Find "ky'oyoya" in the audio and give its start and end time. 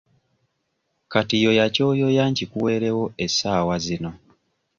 1.75-2.23